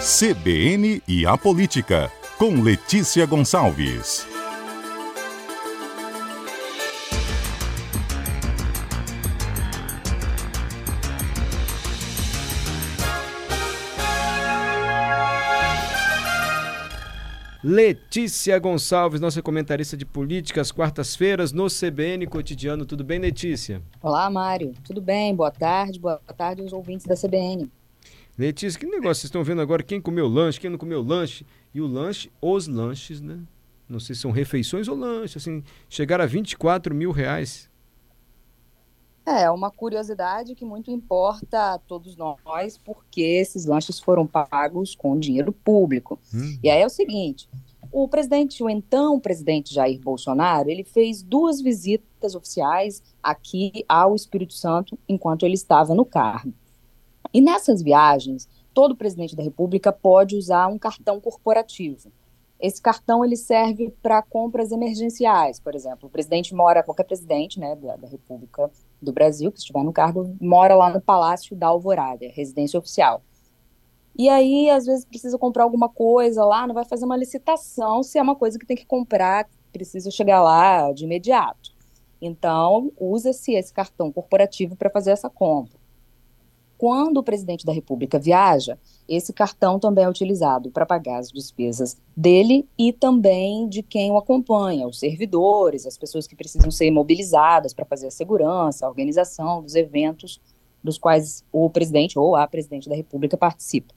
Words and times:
CBN 0.00 1.02
e 1.06 1.26
a 1.26 1.36
Política, 1.36 2.10
com 2.38 2.62
Letícia 2.62 3.26
Gonçalves. 3.26 4.26
Letícia 17.62 18.58
Gonçalves, 18.58 19.20
nossa 19.20 19.42
comentarista 19.42 19.98
de 19.98 20.06
política, 20.06 20.62
às 20.62 20.72
quartas-feiras 20.72 21.52
no 21.52 21.66
CBN 21.66 22.26
Cotidiano. 22.26 22.86
Tudo 22.86 23.04
bem, 23.04 23.18
Letícia? 23.18 23.82
Olá, 24.02 24.30
Mário. 24.30 24.72
Tudo 24.82 25.02
bem? 25.02 25.36
Boa 25.36 25.50
tarde. 25.50 26.00
Boa 26.00 26.18
tarde 26.34 26.62
aos 26.62 26.72
ouvintes 26.72 27.04
da 27.04 27.14
CBN. 27.14 27.70
Letícia, 28.40 28.80
que 28.80 28.86
negócio? 28.86 29.20
Vocês 29.20 29.24
estão 29.24 29.44
vendo 29.44 29.60
agora 29.60 29.82
quem 29.82 30.00
comeu 30.00 30.26
lanche, 30.26 30.58
quem 30.58 30.70
não 30.70 30.78
comeu 30.78 31.02
lanche. 31.02 31.44
E 31.74 31.80
o 31.82 31.86
lanche, 31.86 32.32
os 32.40 32.66
lanches, 32.66 33.20
né? 33.20 33.38
Não 33.86 34.00
sei 34.00 34.14
se 34.14 34.22
são 34.22 34.30
refeições 34.30 34.88
ou 34.88 34.96
lanches, 34.96 35.42
assim, 35.42 35.62
chegaram 35.90 36.24
a 36.24 36.26
24 36.26 36.94
mil 36.94 37.10
reais. 37.10 37.68
É, 39.26 39.50
uma 39.50 39.70
curiosidade 39.70 40.54
que 40.54 40.64
muito 40.64 40.90
importa 40.90 41.74
a 41.74 41.78
todos 41.78 42.16
nós, 42.16 42.78
porque 42.78 43.20
esses 43.20 43.66
lanches 43.66 44.00
foram 44.00 44.26
pagos 44.26 44.94
com 44.94 45.18
dinheiro 45.18 45.52
público. 45.52 46.18
Hum. 46.32 46.58
E 46.62 46.70
aí 46.70 46.80
é 46.80 46.86
o 46.86 46.88
seguinte, 46.88 47.46
o 47.92 48.08
presidente, 48.08 48.62
o 48.62 48.70
então 48.70 49.20
presidente 49.20 49.74
Jair 49.74 50.00
Bolsonaro, 50.00 50.70
ele 50.70 50.82
fez 50.82 51.22
duas 51.22 51.60
visitas 51.60 52.34
oficiais 52.34 53.02
aqui 53.22 53.84
ao 53.86 54.14
Espírito 54.14 54.54
Santo 54.54 54.98
enquanto 55.06 55.44
ele 55.44 55.56
estava 55.56 55.94
no 55.94 56.06
cargo. 56.06 56.54
E 57.32 57.40
nessas 57.40 57.82
viagens, 57.82 58.48
todo 58.74 58.96
presidente 58.96 59.36
da 59.36 59.42
República 59.42 59.92
pode 59.92 60.36
usar 60.36 60.66
um 60.66 60.78
cartão 60.78 61.20
corporativo. 61.20 62.10
Esse 62.60 62.80
cartão 62.80 63.24
ele 63.24 63.36
serve 63.36 63.90
para 64.02 64.20
compras 64.20 64.70
emergenciais, 64.70 65.58
por 65.58 65.74
exemplo. 65.74 66.08
O 66.08 66.10
presidente 66.10 66.54
mora, 66.54 66.82
qualquer 66.82 67.04
presidente 67.04 67.58
né, 67.58 67.74
da, 67.74 67.96
da, 67.96 68.06
República 68.06 68.70
do 69.00 69.12
Brasil, 69.12 69.50
que 69.50 69.58
estiver 69.58 69.82
no 69.82 69.92
cargo, 69.92 70.36
mora 70.38 70.74
lá 70.74 70.90
no 70.90 71.00
Palácio 71.00 71.56
da 71.56 71.68
Alvorada, 71.68 72.26
residência 72.28 72.78
oficial. 72.78 73.22
E 74.14 74.28
aí, 74.28 74.68
às 74.68 74.84
vezes, 74.84 75.06
precisa 75.06 75.38
comprar 75.38 75.62
alguma 75.62 75.88
coisa 75.88 76.44
lá, 76.44 76.66
não 76.66 76.74
vai 76.74 76.84
fazer 76.84 77.06
uma 77.06 77.16
licitação 77.16 78.02
se 78.02 78.18
é 78.18 78.22
uma 78.22 78.36
coisa 78.36 78.58
que 78.58 78.66
tem 78.66 78.76
que 78.76 78.84
comprar, 78.84 79.48
precisa 79.72 80.10
chegar 80.10 80.42
lá 80.42 80.92
de 80.92 81.04
imediato. 81.04 81.72
Então, 82.20 82.92
usa-se 83.00 83.54
esse 83.54 83.72
cartão 83.72 84.12
corporativo 84.12 84.76
para 84.76 84.90
fazer 84.90 85.12
essa 85.12 85.30
compra. 85.30 85.79
Quando 86.80 87.18
o 87.18 87.22
presidente 87.22 87.66
da 87.66 87.74
República 87.74 88.18
viaja, 88.18 88.78
esse 89.06 89.34
cartão 89.34 89.78
também 89.78 90.02
é 90.02 90.08
utilizado 90.08 90.70
para 90.70 90.86
pagar 90.86 91.18
as 91.18 91.30
despesas 91.30 91.94
dele 92.16 92.66
e 92.78 92.90
também 92.90 93.68
de 93.68 93.82
quem 93.82 94.10
o 94.10 94.16
acompanha, 94.16 94.88
os 94.88 94.98
servidores, 94.98 95.84
as 95.84 95.98
pessoas 95.98 96.26
que 96.26 96.34
precisam 96.34 96.70
ser 96.70 96.90
mobilizadas 96.90 97.74
para 97.74 97.84
fazer 97.84 98.06
a 98.06 98.10
segurança, 98.10 98.86
a 98.86 98.88
organização 98.88 99.62
dos 99.62 99.74
eventos 99.74 100.40
dos 100.82 100.96
quais 100.96 101.44
o 101.52 101.68
presidente 101.68 102.18
ou 102.18 102.34
a 102.34 102.48
presidente 102.48 102.88
da 102.88 102.96
República 102.96 103.36
participa. 103.36 103.92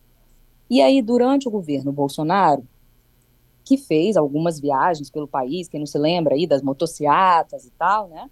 E 0.70 0.82
aí, 0.82 1.02
durante 1.02 1.48
o 1.48 1.52
governo 1.52 1.90
Bolsonaro, 1.90 2.68
que 3.64 3.78
fez 3.78 4.18
algumas 4.18 4.60
viagens 4.60 5.10
pelo 5.10 5.26
país, 5.26 5.70
quem 5.70 5.80
não 5.80 5.88
se 5.88 5.98
lembra 5.98 6.36
aí 6.36 6.46
das 6.46 6.62
motocicletas 6.62 7.64
e 7.64 7.72
tal, 7.80 8.10
né? 8.10 8.30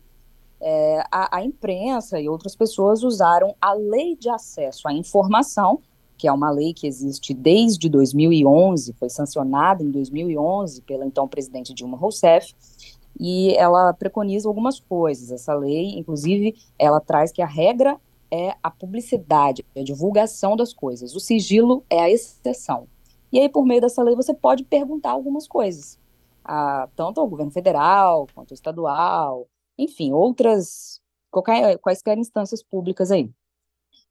É, 0.61 1.03
a, 1.11 1.37
a, 1.37 1.43
imprensa 1.43 2.19
e 2.19 2.29
outras 2.29 2.55
pessoas 2.55 3.03
usaram 3.03 3.55
a 3.59 3.73
lei 3.73 4.15
de 4.15 4.29
acesso 4.29 4.87
à 4.87 4.93
informação, 4.93 5.79
que 6.17 6.27
é 6.27 6.31
uma 6.31 6.51
lei 6.51 6.71
que 6.71 6.85
existe 6.85 7.33
desde 7.33 7.89
2011, 7.89 8.93
foi 8.93 9.09
sancionada 9.09 9.83
em 9.83 9.89
2011 9.89 10.83
pela 10.83 11.05
então 11.05 11.27
presidente 11.27 11.73
Dilma 11.73 11.97
Rousseff, 11.97 12.53
e 13.19 13.55
ela 13.57 13.91
preconiza 13.93 14.47
algumas 14.47 14.79
coisas. 14.79 15.31
Essa 15.31 15.53
lei, 15.53 15.97
inclusive, 15.97 16.55
ela 16.77 16.99
traz 16.99 17.31
que 17.31 17.41
a 17.41 17.47
regra 17.47 17.99
é 18.29 18.55
a 18.63 18.69
publicidade, 18.69 19.65
a 19.75 19.81
divulgação 19.81 20.55
das 20.55 20.73
coisas. 20.73 21.15
O 21.15 21.19
sigilo 21.19 21.83
é 21.89 21.99
a 21.99 22.09
exceção. 22.09 22.87
E 23.31 23.39
aí, 23.39 23.49
por 23.49 23.65
meio 23.65 23.81
dessa 23.81 24.03
lei, 24.03 24.15
você 24.15 24.33
pode 24.33 24.63
perguntar 24.63 25.11
algumas 25.11 25.47
coisas, 25.47 25.99
a, 26.43 26.87
tanto 26.95 27.19
ao 27.19 27.27
governo 27.27 27.51
federal 27.51 28.27
quanto 28.33 28.51
ao 28.51 28.55
estadual, 28.55 29.47
enfim, 29.83 30.11
outras, 30.13 31.01
qualquer, 31.29 31.77
quaisquer 31.79 32.17
instâncias 32.17 32.63
públicas 32.63 33.11
aí. 33.11 33.29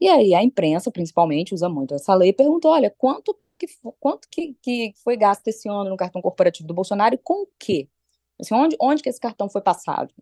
E 0.00 0.08
aí 0.08 0.34
a 0.34 0.42
imprensa, 0.42 0.90
principalmente, 0.90 1.54
usa 1.54 1.68
muito 1.68 1.94
essa 1.94 2.14
lei 2.14 2.32
pergunta, 2.32 2.68
olha, 2.68 2.90
quanto 2.96 3.36
que, 3.58 3.66
quanto 4.00 4.28
que, 4.30 4.54
que 4.62 4.92
foi 5.04 5.16
gasto 5.16 5.46
esse 5.48 5.68
ano 5.68 5.90
no 5.90 5.96
cartão 5.96 6.22
corporativo 6.22 6.66
do 6.66 6.74
Bolsonaro 6.74 7.14
e 7.14 7.18
com 7.18 7.42
o 7.42 7.48
quê? 7.58 7.88
Assim, 8.40 8.54
onde, 8.54 8.76
onde 8.80 9.02
que 9.02 9.08
esse 9.08 9.20
cartão 9.20 9.48
foi 9.48 9.60
passado? 9.60 10.12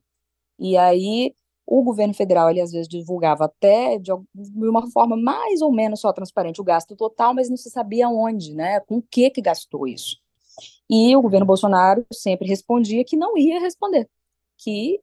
E 0.58 0.76
aí 0.76 1.34
o 1.64 1.82
governo 1.82 2.14
federal, 2.14 2.50
ele 2.50 2.62
às 2.62 2.72
vezes 2.72 2.88
divulgava 2.88 3.44
até 3.44 3.98
de, 3.98 4.10
de 4.34 4.68
uma 4.68 4.90
forma 4.90 5.16
mais 5.16 5.60
ou 5.60 5.70
menos 5.70 6.00
só 6.00 6.12
transparente 6.12 6.60
o 6.60 6.64
gasto 6.64 6.96
total, 6.96 7.34
mas 7.34 7.50
não 7.50 7.58
se 7.58 7.70
sabia 7.70 8.08
onde, 8.08 8.54
né? 8.54 8.80
Com 8.80 8.96
o 8.96 9.02
que 9.02 9.28
que 9.30 9.42
gastou 9.42 9.86
isso? 9.86 10.16
E 10.88 11.14
o 11.14 11.20
governo 11.20 11.46
Bolsonaro 11.46 12.06
sempre 12.10 12.48
respondia 12.48 13.04
que 13.04 13.16
não 13.16 13.36
ia 13.36 13.60
responder, 13.60 14.08
que 14.58 15.00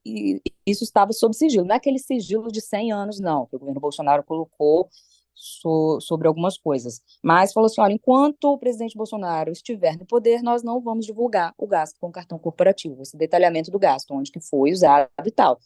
isso 0.66 0.84
estava 0.84 1.14
sob 1.14 1.34
sigilo. 1.34 1.66
Não 1.66 1.74
é 1.74 1.78
aquele 1.78 1.98
sigilo 1.98 2.52
de 2.52 2.62
100 2.62 2.92
anos, 2.92 3.20
não, 3.20 3.46
que 3.46 3.56
o 3.56 3.60
governo 3.60 3.80
Bolsonaro 3.80 4.24
colocou 4.24 4.90
so, 5.34 6.00
sobre 6.02 6.28
algumas 6.28 6.58
coisas. 6.58 7.02
Mas 7.24 7.54
falou 7.54 7.68
assim: 7.68 7.82
olha, 7.82 7.94
enquanto 7.94 8.46
o 8.46 8.58
presidente 8.58 8.98
Bolsonaro 8.98 9.52
estiver 9.52 9.98
no 9.98 10.06
poder, 10.06 10.44
nós 10.44 10.62
não 10.62 10.82
vamos 10.82 11.06
divulgar 11.06 11.54
o 11.58 11.66
gasto 11.66 12.00
com 12.00 12.12
cartão 12.12 12.38
corporativo, 12.38 13.02
esse 13.02 13.16
detalhamento 13.16 13.72
do 13.72 13.80
gasto, 13.80 14.14
onde 14.14 14.32
que 14.32 14.40
foi 14.40 14.72
usado 14.72 15.10
e 15.26 15.32
tal. 15.32 15.60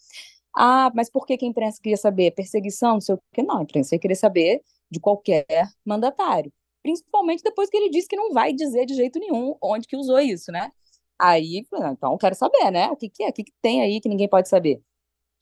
Ah, 0.55 0.91
mas 0.95 1.09
por 1.09 1.25
que, 1.25 1.37
que 1.37 1.45
a 1.45 1.47
imprensa 1.47 1.79
queria 1.81 1.97
saber? 1.97 2.31
Perseguição, 2.31 2.93
não 2.93 3.01
sei 3.01 3.15
o 3.15 3.21
que. 3.31 3.43
Não, 3.43 3.59
a 3.59 3.63
imprensa 3.63 3.97
queria 3.97 4.15
saber 4.15 4.61
de 4.89 4.99
qualquer 4.99 5.45
mandatário. 5.85 6.51
Principalmente 6.81 7.43
depois 7.43 7.69
que 7.69 7.77
ele 7.77 7.89
disse 7.89 8.07
que 8.07 8.15
não 8.15 8.33
vai 8.33 8.53
dizer 8.53 8.85
de 8.85 8.95
jeito 8.95 9.19
nenhum 9.19 9.55
onde 9.61 9.87
que 9.87 9.97
usou 9.97 10.19
isso, 10.19 10.51
né? 10.51 10.71
Aí, 11.19 11.65
então, 11.91 12.17
quero 12.17 12.35
saber, 12.35 12.71
né? 12.71 12.89
O 12.91 12.95
que, 12.95 13.09
que 13.09 13.23
é? 13.23 13.29
O 13.29 13.33
que, 13.33 13.43
que 13.43 13.53
tem 13.61 13.81
aí 13.81 13.99
que 13.99 14.07
ninguém 14.09 14.29
pode 14.29 14.47
saber? 14.47 14.81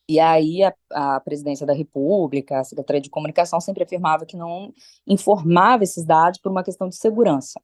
E 0.09 0.19
aí, 0.19 0.63
a, 0.63 0.73
a, 0.91 1.19
presidência 1.19 1.65
da 1.65 1.73
República, 1.73 2.59
a 2.59 2.63
Secretaria 2.63 3.01
de 3.01 3.09
Comunicação 3.09 3.59
sempre 3.59 3.83
afirmava 3.83 4.25
que 4.25 4.37
não 4.37 4.73
informava 5.05 5.83
esses 5.83 6.05
dados 6.05 6.39
por 6.39 6.51
uma 6.51 6.63
questão 6.63 6.87
de 6.89 6.95
segurança. 6.95 7.59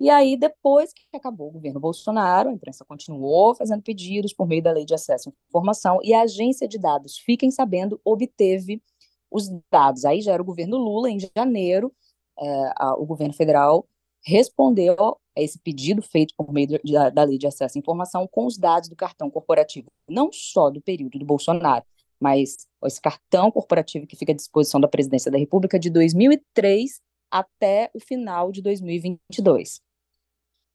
E 0.00 0.08
aí, 0.10 0.36
depois 0.36 0.92
que 0.92 1.02
acabou 1.14 1.48
o 1.48 1.52
governo 1.52 1.80
Bolsonaro, 1.80 2.48
a 2.48 2.52
imprensa 2.52 2.84
continuou 2.84 3.54
fazendo 3.54 3.82
pedidos 3.82 4.32
por 4.32 4.46
meio 4.46 4.62
da 4.62 4.72
Lei 4.72 4.84
de 4.84 4.94
Acesso 4.94 5.28
à 5.28 5.32
Informação 5.48 5.98
e 6.02 6.14
a 6.14 6.22
Agência 6.22 6.68
de 6.68 6.78
Dados, 6.78 7.18
fiquem 7.18 7.50
sabendo, 7.50 8.00
obteve 8.04 8.82
os 9.30 9.48
dados. 9.70 10.04
Aí 10.04 10.22
já 10.22 10.32
era 10.32 10.42
o 10.42 10.44
governo 10.44 10.76
Lula, 10.78 11.10
em 11.10 11.18
janeiro, 11.36 11.92
é, 12.38 12.72
a, 12.76 12.94
o 12.94 13.04
governo 13.04 13.34
federal 13.34 13.86
respondeu 14.24 15.18
a 15.38 15.42
esse 15.42 15.58
pedido 15.60 16.02
feito 16.02 16.34
por 16.36 16.52
meio 16.52 16.80
da, 16.84 17.10
da 17.10 17.22
Lei 17.22 17.38
de 17.38 17.46
Acesso 17.46 17.78
à 17.78 17.80
Informação 17.80 18.26
com 18.26 18.44
os 18.44 18.58
dados 18.58 18.88
do 18.88 18.96
cartão 18.96 19.30
corporativo, 19.30 19.88
não 20.08 20.30
só 20.32 20.68
do 20.68 20.80
período 20.80 21.18
do 21.18 21.24
Bolsonaro, 21.24 21.84
mas 22.20 22.66
esse 22.84 23.00
cartão 23.00 23.50
corporativo 23.50 24.06
que 24.06 24.16
fica 24.16 24.32
à 24.32 24.34
disposição 24.34 24.80
da 24.80 24.88
Presidência 24.88 25.30
da 25.30 25.38
República 25.38 25.78
de 25.78 25.88
2003 25.90 27.00
até 27.30 27.90
o 27.94 28.00
final 28.00 28.50
de 28.50 28.60
2022. 28.60 29.80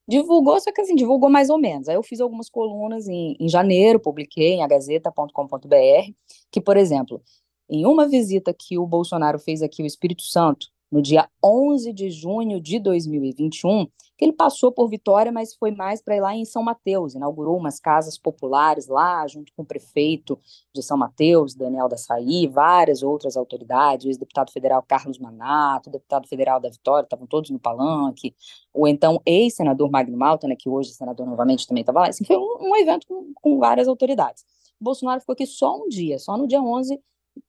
Divulgou, 0.08 0.60
só 0.60 0.72
que 0.72 0.82
assim, 0.82 0.96
divulgou 0.96 1.30
mais 1.30 1.50
ou 1.50 1.58
menos. 1.58 1.88
Aí 1.88 1.96
eu 1.96 2.04
fiz 2.04 2.20
algumas 2.20 2.50
colunas 2.50 3.08
em, 3.08 3.36
em 3.40 3.50
janeiro, 3.50 4.00
publiquei 4.00 4.54
em 4.54 4.64
agazeta.com.br, 4.64 6.14
que, 6.52 6.62
por 6.62 6.78
exemplo, 6.78 7.22
em 7.70 7.86
uma 7.86 8.08
visita 8.08 8.54
que 8.54 8.78
o 8.78 8.86
Bolsonaro 8.86 9.40
fez 9.40 9.62
aqui 9.62 9.82
ao 9.82 9.86
Espírito 9.86 10.24
Santo, 10.24 10.68
no 10.94 11.02
dia 11.02 11.28
11 11.44 11.92
de 11.92 12.12
junho 12.12 12.62
de 12.62 12.78
2021, 12.78 13.88
que 14.16 14.24
ele 14.24 14.32
passou 14.32 14.72
por 14.72 14.88
Vitória, 14.88 15.32
mas 15.32 15.56
foi 15.56 15.72
mais 15.72 16.04
para 16.04 16.16
ir 16.16 16.22
lá 16.22 16.36
em 16.36 16.46
São 16.46 16.62
Mateus, 16.62 17.16
inaugurou 17.16 17.58
umas 17.58 17.80
casas 17.80 18.16
populares 18.16 18.86
lá, 18.86 19.26
junto 19.26 19.52
com 19.56 19.64
o 19.64 19.66
prefeito 19.66 20.40
de 20.72 20.84
São 20.84 20.96
Mateus, 20.96 21.56
Daniel 21.56 21.90
da 21.90 21.98
Saí, 21.98 22.46
várias 22.46 23.02
outras 23.02 23.36
autoridades, 23.36 24.06
o 24.06 24.10
ex-deputado 24.10 24.52
federal 24.52 24.84
Carlos 24.88 25.18
Manato, 25.18 25.90
o 25.90 25.92
deputado 25.92 26.28
federal 26.28 26.60
da 26.60 26.70
Vitória, 26.70 27.06
estavam 27.06 27.26
todos 27.26 27.50
no 27.50 27.58
palanque, 27.58 28.36
o 28.72 28.88
então 28.88 29.20
ex-senador 29.26 29.90
Magno 29.90 30.16
Malta, 30.16 30.48
né, 30.48 30.56
que 30.56 30.70
hoje 30.70 30.92
é 30.92 30.94
senador 30.94 31.26
novamente 31.26 31.66
também 31.66 31.82
estava 31.82 32.02
lá, 32.02 32.10
assim, 32.10 32.24
foi 32.24 32.38
um, 32.38 32.70
um 32.70 32.76
evento 32.76 33.08
com, 33.08 33.34
com 33.34 33.58
várias 33.58 33.88
autoridades. 33.88 34.46
Bolsonaro 34.80 35.22
ficou 35.22 35.34
aqui 35.34 35.48
só 35.48 35.76
um 35.76 35.90
dia, 35.90 36.20
só 36.20 36.38
no 36.38 36.48
dia 36.48 36.62
11 36.62 37.02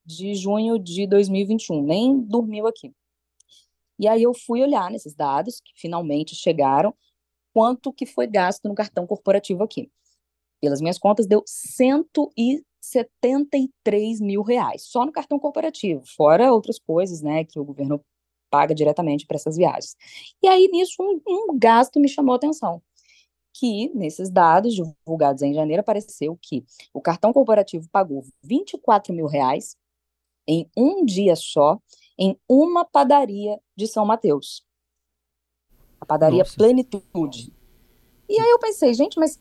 de 0.03 0.33
junho 0.33 0.79
de 0.79 1.05
2021, 1.05 1.83
nem 1.83 2.19
dormiu 2.19 2.65
aqui. 2.65 2.91
E 3.99 4.07
aí 4.07 4.23
eu 4.23 4.33
fui 4.33 4.61
olhar 4.61 4.89
nesses 4.91 5.13
dados 5.15 5.61
que 5.63 5.71
finalmente 5.75 6.35
chegaram, 6.35 6.93
quanto 7.53 7.93
que 7.93 8.05
foi 8.05 8.27
gasto 8.27 8.67
no 8.67 8.75
cartão 8.75 9.07
corporativo 9.07 9.63
aqui. 9.63 9.89
Pelas 10.61 10.81
minhas 10.81 10.97
contas, 10.97 11.27
deu 11.27 11.43
173 11.45 14.19
mil 14.19 14.41
reais, 14.41 14.83
só 14.83 15.05
no 15.05 15.11
cartão 15.11 15.39
corporativo, 15.39 16.03
fora 16.05 16.53
outras 16.53 16.79
coisas, 16.79 17.21
né, 17.21 17.43
que 17.45 17.59
o 17.59 17.65
governo 17.65 18.01
paga 18.49 18.75
diretamente 18.75 19.25
para 19.25 19.35
essas 19.35 19.57
viagens. 19.57 19.95
E 20.41 20.47
aí, 20.47 20.67
nisso, 20.71 20.95
um, 21.01 21.21
um 21.27 21.57
gasto 21.57 21.99
me 21.99 22.07
chamou 22.09 22.33
a 22.33 22.37
atenção 22.37 22.81
que 23.57 23.89
nesses 23.95 24.29
dados 24.29 24.75
divulgados 24.75 25.41
em 25.41 25.53
janeiro 25.53 25.79
apareceu 25.79 26.37
que 26.41 26.65
o 26.93 27.01
cartão 27.01 27.31
corporativo 27.31 27.87
pagou 27.89 28.25
24 28.43 29.13
mil 29.13 29.27
reais 29.27 29.77
em 30.45 30.69
um 30.75 31.05
dia 31.05 31.35
só 31.35 31.79
em 32.17 32.37
uma 32.47 32.85
padaria 32.85 33.59
de 33.75 33.87
São 33.87 34.05
Mateus. 34.05 34.65
A 35.99 36.05
padaria 36.05 36.39
Nossa. 36.39 36.55
Plenitude. 36.55 37.53
E 38.27 38.39
aí 38.39 38.49
eu 38.49 38.59
pensei, 38.59 38.93
gente, 38.93 39.19
mas 39.19 39.39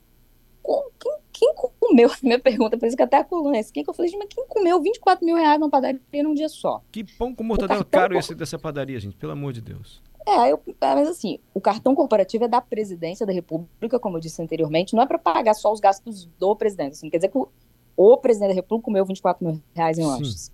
quem, 0.99 1.17
quem 1.33 1.55
comeu? 1.79 2.11
Minha 2.23 2.39
pergunta, 2.39 2.79
por 2.79 2.87
isso 2.87 2.97
que 2.97 3.03
até 3.03 3.19
a 3.19 3.25
coluna 3.25 3.59
é 3.59 3.63
quem 3.65 3.85
que 3.85 3.91
eu 3.91 3.95
falei, 3.95 4.11
mas 4.17 4.29
quem 4.29 4.47
comeu 4.47 4.81
24 4.81 5.25
mil 5.25 5.37
reais 5.37 5.59
numa 5.59 5.71
padaria 5.71 6.01
num 6.23 6.35
dia 6.35 6.49
só? 6.49 6.83
Que 6.91 7.05
pão 7.05 7.35
com 7.35 7.45
mortadela 7.45 7.85
caro 7.85 8.17
esse 8.17 8.35
dessa 8.35 8.59
padaria, 8.59 8.99
gente, 8.99 9.17
pelo 9.17 9.33
amor 9.33 9.53
de 9.53 9.61
Deus. 9.61 10.03
É, 10.27 10.51
eu, 10.51 10.61
é, 10.81 10.95
mas 10.95 11.09
assim, 11.09 11.39
o 11.53 11.61
cartão 11.61 11.95
corporativo 11.95 12.45
é 12.45 12.49
da 12.49 12.61
presidência 12.61 13.27
da 13.27 13.33
República, 13.33 13.99
como 13.99 14.17
eu 14.17 14.21
disse 14.21 14.41
anteriormente, 14.41 14.95
não 14.95 15.03
é 15.03 15.07
para 15.07 15.19
pagar 15.19 15.53
só 15.53 15.71
os 15.71 15.81
gastos 15.81 16.25
do 16.39 16.57
presidente. 16.57 16.93
Assim, 16.93 17.11
quer 17.11 17.19
dizer 17.19 17.29
que 17.29 17.37
o, 17.37 17.47
o, 17.95 18.17
presidente 18.17 18.49
da 18.49 18.55
República 18.55 18.87
comeu 18.87 19.05
24 19.05 19.47
mil 19.47 19.63
reais 19.75 19.99
em 19.99 20.05
lanches. 20.05 20.51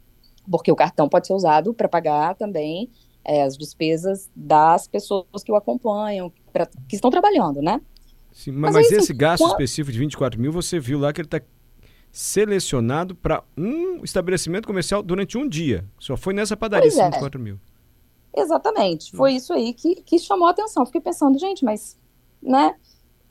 Porque 0.48 0.70
o 0.70 0.76
cartão 0.76 1.08
pode 1.08 1.26
ser 1.26 1.32
usado 1.32 1.74
para 1.74 1.88
pagar 1.88 2.34
também 2.34 2.90
é, 3.24 3.42
as 3.42 3.56
despesas 3.56 4.30
das 4.34 4.86
pessoas 4.86 5.42
que 5.44 5.52
o 5.52 5.56
acompanham, 5.56 6.32
pra, 6.52 6.66
que 6.88 6.94
estão 6.94 7.10
trabalhando, 7.10 7.60
né? 7.60 7.80
Sim, 8.32 8.52
mas, 8.52 8.74
mas 8.74 8.86
aí, 8.86 8.92
esse 8.92 9.12
assim, 9.12 9.16
gasto 9.16 9.42
quando... 9.42 9.52
específico 9.52 9.92
de 9.92 9.98
24 9.98 10.40
mil, 10.40 10.52
você 10.52 10.78
viu 10.78 10.98
lá 10.98 11.12
que 11.12 11.20
ele 11.20 11.26
está 11.26 11.40
selecionado 12.12 13.14
para 13.14 13.42
um 13.56 14.02
estabelecimento 14.02 14.66
comercial 14.66 15.02
durante 15.02 15.38
um 15.38 15.48
dia. 15.48 15.84
Só 15.98 16.16
foi 16.16 16.32
nessa 16.32 16.56
padaria 16.56 16.88
esses 16.88 16.98
é. 16.98 17.04
24 17.04 17.40
mil. 17.40 17.58
Exatamente. 18.34 19.16
Foi 19.16 19.32
isso 19.32 19.52
aí 19.52 19.74
que, 19.74 19.96
que 19.96 20.18
chamou 20.18 20.48
a 20.48 20.52
atenção. 20.52 20.86
Fiquei 20.86 21.00
pensando, 21.00 21.38
gente, 21.38 21.64
mas, 21.64 21.98
né? 22.42 22.74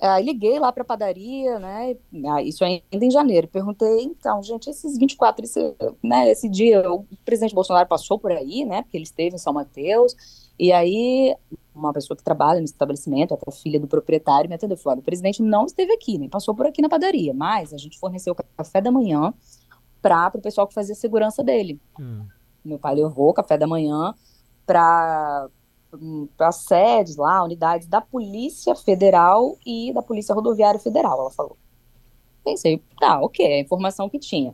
Aí 0.02 0.24
liguei 0.24 0.58
lá 0.60 0.72
para 0.72 0.84
a 0.84 0.86
padaria, 0.86 1.60
né? 1.60 1.96
Isso 2.44 2.64
ainda 2.64 2.82
em 2.92 3.12
janeiro. 3.12 3.50
Perguntei, 3.50 4.04
então, 4.04 4.42
gente, 4.42 4.70
esses 4.70 4.98
24, 4.98 5.44
esse, 5.44 5.76
né, 6.02 6.32
esse 6.32 6.48
dia, 6.48 6.90
o 6.90 7.06
presidente 7.26 7.54
Bolsonaro 7.54 7.88
passou 7.88 8.18
por 8.18 8.32
aí, 8.32 8.64
né? 8.64 8.82
Porque 8.82 8.96
ele 8.96 9.04
esteve 9.04 9.36
em 9.36 9.40
São 9.40 9.52
Mateus. 9.52 10.16
E 10.58 10.72
aí, 10.72 11.36
uma 11.76 11.92
pessoa 11.92 12.16
que 12.16 12.24
trabalha 12.24 12.60
no 12.60 12.66
estabelecimento, 12.66 13.34
até 13.34 13.52
filha 13.52 13.78
do 13.78 13.88
proprietário, 13.88 14.50
me 14.50 14.56
atendeu. 14.56 14.78
Falou: 14.78 15.00
o 15.00 15.04
presidente 15.04 15.42
não 15.42 15.66
esteve 15.66 15.92
aqui, 15.92 16.18
nem 16.18 16.30
passou 16.30 16.56
por 16.56 16.66
aqui 16.66 16.82
na 16.82 16.88
padaria, 16.88 17.34
mas 17.34 17.74
a 17.74 17.78
gente 17.78 18.00
forneceu 18.00 18.34
café 18.56 18.80
da 18.80 18.92
manhã 18.92 19.34
para 20.02 20.32
o 20.34 20.42
pessoal 20.42 20.66
que 20.66 20.74
fazia 20.74 20.96
segurança 20.96 21.44
dele. 21.44 21.78
Hum. 22.00 22.26
Meu 22.64 22.80
pai 22.80 22.96
levou 22.96 23.34
café 23.34 23.58
da 23.58 23.68
manhã 23.68 24.14
para 24.66 25.50
para 26.38 26.52
sedes 26.52 27.16
lá, 27.16 27.44
unidades 27.44 27.88
da 27.88 28.02
Polícia 28.02 28.76
Federal 28.76 29.58
e 29.66 29.92
da 29.94 30.02
Polícia 30.02 30.36
Rodoviária 30.36 30.80
Federal, 30.80 31.20
ela 31.20 31.32
falou. 31.32 31.58
Pensei, 32.44 32.82
tá, 33.00 33.22
ok, 33.22 33.46
é 33.46 33.56
a 33.56 33.62
informação 33.62 34.10
que 34.10 34.20
tinha. 34.20 34.54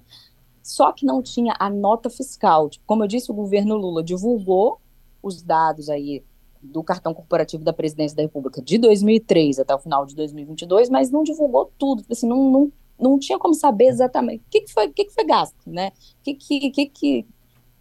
Só 0.64 0.92
que 0.92 1.06
não 1.06 1.22
tinha 1.22 1.54
a 1.60 1.70
nota 1.70 2.10
fiscal. 2.10 2.70
Tipo, 2.70 2.86
como 2.86 3.04
eu 3.04 3.08
disse, 3.08 3.32
o 3.32 3.36
governo 3.36 3.76
Lula 3.76 4.04
divulgou 4.04 4.80
os 5.22 5.42
dados 5.42 5.90
aí 5.90 6.24
do 6.62 6.84
cartão 6.84 7.14
corporativo 7.14 7.64
da 7.64 7.74
Presidência 7.74 8.16
da 8.18 8.24
República 8.24 8.62
de 8.62 8.78
2003 8.78 9.60
até 9.60 9.76
o 9.76 9.80
final 9.80 10.06
de 10.06 10.16
2022, 10.16 10.90
mas 10.90 11.12
não 11.12 11.24
divulgou 11.24 11.72
tudo, 11.78 12.02
tipo 12.02 12.14
assim, 12.14 12.28
não, 12.28 12.50
não, 12.50 12.72
não 13.00 13.20
tinha 13.20 13.38
como 13.38 13.54
saber 13.54 13.86
exatamente 13.86 14.42
o 14.42 14.50
que, 14.50 14.62
que 14.62 14.74
foi, 14.74 14.90
que, 14.90 15.06
que 15.06 15.14
foi 15.14 15.26
gasto, 15.26 15.56
né? 15.68 15.90
O 15.90 16.24
que, 16.24 16.34
que, 16.34 16.72
que, 16.72 16.86
que 16.88 17.26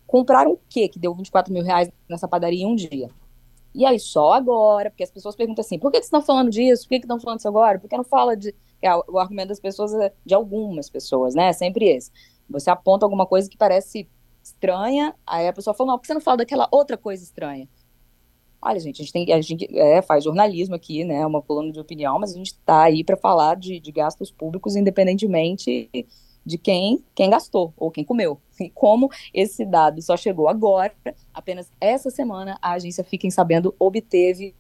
compraram 0.07 0.53
o 0.53 0.61
que 0.69 0.89
que 0.89 0.99
deu 0.99 1.15
24 1.15 1.53
mil 1.53 1.63
reais 1.63 1.91
nessa 2.09 2.29
padaria 2.29 2.65
em 2.65 2.67
um 2.67 2.75
dia? 2.75 3.09
E 3.75 3.85
aí, 3.85 3.99
só 3.99 4.33
agora, 4.33 4.91
porque 4.91 5.03
as 5.03 5.11
pessoas 5.11 5.35
perguntam 5.35 5.63
assim, 5.63 5.79
por 5.79 5.91
que, 5.91 5.99
que 5.99 6.05
vocês 6.05 6.07
estão 6.07 6.23
falando 6.23 6.51
disso? 6.51 6.85
Por 6.85 6.91
que, 6.91 7.01
que 7.01 7.05
estão 7.07 7.19
falando 7.19 7.39
disso 7.39 7.49
agora? 7.49 7.79
Porque 7.79 7.97
não 7.97 8.05
fala 8.05 8.37
de. 8.37 8.55
É, 8.81 8.95
o 8.95 9.19
argumento 9.19 9.49
das 9.49 9.59
pessoas 9.59 9.93
é 9.95 10.13
de 10.25 10.35
algumas 10.35 10.89
pessoas, 10.89 11.35
né? 11.35 11.49
É 11.49 11.53
sempre 11.53 11.87
esse. 11.87 12.13
Você 12.49 12.71
aponta 12.71 13.05
alguma 13.05 13.27
coisa 13.27 13.49
que 13.49 13.57
parece 13.57 14.09
estranha, 14.43 15.15
aí 15.27 15.49
a 15.49 15.53
pessoa 15.53 15.75
fala, 15.75 15.93
não, 15.93 15.99
por 15.99 16.03
que 16.03 16.07
você 16.09 16.15
não 16.15 16.21
fala 16.21 16.37
daquela 16.39 16.69
outra 16.71 16.97
coisa 16.97 17.23
estranha? 17.23 17.67
Olha, 18.61 18.79
gente, 18.79 19.01
a 19.01 19.05
gente, 19.05 19.13
tem, 19.13 19.33
a 19.33 19.41
gente 19.41 19.79
é, 19.79 20.03
faz 20.03 20.25
jornalismo 20.25 20.75
aqui, 20.75 21.05
né, 21.05 21.27
uma 21.27 21.43
coluna 21.43 21.73
de 21.73 21.81
opinião, 21.81 22.19
mas 22.19 22.33
a 22.33 22.37
gente 22.37 22.49
está 22.53 22.85
aí 22.85 23.03
para 23.03 23.17
falar 23.17 23.57
de, 23.57 23.81
de 23.81 23.93
gastos 23.93 24.31
públicos 24.31 24.77
independentemente 24.77 25.91
de 26.45 26.59
quem, 26.59 27.05
quem 27.15 27.31
gastou 27.31 27.73
ou 27.77 27.91
quem 27.91 28.05
comeu. 28.05 28.41
E 28.61 28.71
como 28.71 29.11
esse 29.33 29.65
dado 29.65 30.01
só 30.03 30.17
chegou 30.17 30.49
agora, 30.49 30.93
apenas 31.33 31.71
essa 31.81 32.11
semana 32.11 32.59
a 32.61 32.73
agência 32.73 33.05
Fiquem 33.05 33.31
Sabendo 33.31 33.75
obteve 33.79 34.55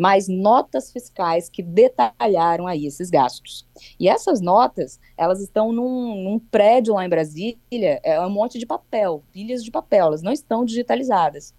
mais 0.00 0.28
notas 0.28 0.90
fiscais 0.90 1.50
que 1.50 1.62
detalharam 1.62 2.66
aí 2.66 2.86
esses 2.86 3.10
gastos. 3.10 3.66
E 3.98 4.08
essas 4.08 4.40
notas, 4.40 4.98
elas 5.16 5.40
estão 5.40 5.72
num, 5.72 6.22
num 6.24 6.38
prédio 6.38 6.94
lá 6.94 7.04
em 7.04 7.08
Brasília, 7.08 7.58
é 7.70 8.18
um 8.20 8.30
monte 8.30 8.58
de 8.58 8.64
papel, 8.64 9.22
pilhas 9.30 9.62
de 9.62 9.70
papel, 9.70 10.06
elas 10.06 10.22
não 10.22 10.32
estão 10.32 10.64
digitalizadas. 10.64 11.54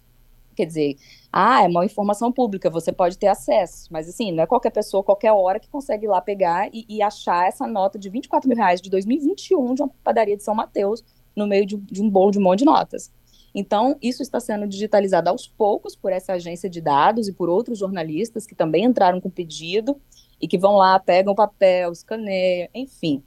Quer 0.54 0.66
dizer, 0.66 0.96
ah, 1.32 1.64
é 1.64 1.68
uma 1.68 1.84
informação 1.84 2.30
pública, 2.30 2.68
você 2.68 2.92
pode 2.92 3.16
ter 3.16 3.28
acesso, 3.28 3.88
mas 3.90 4.08
assim, 4.08 4.32
não 4.32 4.42
é 4.42 4.46
qualquer 4.46 4.70
pessoa, 4.70 5.02
qualquer 5.02 5.32
hora 5.32 5.58
que 5.58 5.68
consegue 5.68 6.06
ir 6.06 6.08
lá 6.08 6.20
pegar 6.20 6.68
e, 6.72 6.84
e 6.88 7.00
achar 7.00 7.48
essa 7.48 7.66
nota 7.66 7.98
de 7.98 8.10
24 8.10 8.48
mil 8.48 8.56
reais 8.56 8.80
de 8.80 8.90
2021 8.90 9.74
de 9.74 9.82
uma 9.82 9.90
padaria 10.04 10.36
de 10.36 10.42
São 10.42 10.54
Mateus 10.54 11.02
no 11.34 11.46
meio 11.46 11.64
de, 11.64 11.76
de 11.76 12.02
um 12.02 12.10
bolo 12.10 12.30
de 12.30 12.38
um 12.38 12.42
monte 12.42 12.60
de 12.60 12.64
notas. 12.64 13.10
Então, 13.54 13.96
isso 14.00 14.22
está 14.22 14.40
sendo 14.40 14.66
digitalizado 14.66 15.28
aos 15.28 15.46
poucos 15.46 15.94
por 15.94 16.12
essa 16.12 16.34
agência 16.34 16.70
de 16.70 16.80
dados 16.80 17.28
e 17.28 17.32
por 17.32 17.48
outros 17.48 17.78
jornalistas 17.78 18.46
que 18.46 18.54
também 18.54 18.84
entraram 18.84 19.20
com 19.20 19.28
pedido 19.28 20.00
e 20.40 20.48
que 20.48 20.58
vão 20.58 20.76
lá, 20.76 20.98
pegam 20.98 21.34
papel, 21.34 21.92
escaneiam, 21.92 22.68
enfim. 22.74 23.22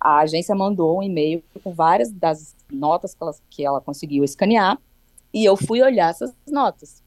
A 0.00 0.18
agência 0.18 0.54
mandou 0.54 0.98
um 0.98 1.02
e-mail 1.02 1.42
com 1.64 1.72
várias 1.72 2.12
das 2.12 2.54
notas 2.70 3.14
que 3.14 3.22
ela, 3.22 3.34
que 3.50 3.64
ela 3.64 3.80
conseguiu 3.80 4.22
escanear 4.22 4.78
e 5.36 5.44
eu 5.44 5.54
fui 5.54 5.82
olhar 5.82 6.08
essas 6.08 6.34
notas, 6.48 7.04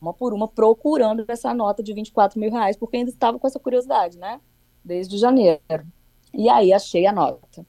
uma 0.00 0.14
por 0.14 0.32
uma, 0.32 0.46
procurando 0.46 1.24
essa 1.26 1.52
nota 1.52 1.82
de 1.82 1.92
24 1.92 2.38
mil 2.38 2.52
reais, 2.52 2.76
porque 2.76 2.98
ainda 2.98 3.10
estava 3.10 3.36
com 3.36 3.48
essa 3.48 3.58
curiosidade, 3.58 4.16
né? 4.16 4.40
Desde 4.84 5.18
janeiro. 5.18 5.60
E 6.32 6.48
aí 6.48 6.72
achei 6.72 7.04
a 7.04 7.12
nota. 7.12 7.66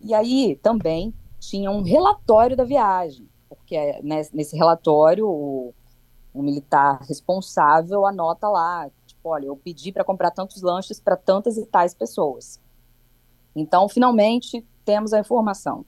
E 0.00 0.14
aí 0.14 0.58
também 0.62 1.12
tinha 1.38 1.70
um 1.70 1.82
relatório 1.82 2.56
da 2.56 2.64
viagem, 2.64 3.28
porque 3.50 3.76
né, 4.02 4.22
nesse 4.32 4.56
relatório 4.56 5.28
o, 5.28 5.74
o, 6.32 6.42
militar 6.42 7.00
responsável 7.06 8.06
anota 8.06 8.48
lá, 8.48 8.90
tipo, 9.06 9.28
olha, 9.28 9.44
eu 9.44 9.56
pedi 9.58 9.92
para 9.92 10.04
comprar 10.04 10.30
tantos 10.30 10.62
lanches 10.62 10.98
para 10.98 11.18
tantas 11.18 11.58
e 11.58 11.66
tais 11.66 11.92
pessoas. 11.92 12.58
Então, 13.54 13.90
finalmente, 13.90 14.66
temos 14.86 15.12
a 15.12 15.20
informação. 15.20 15.84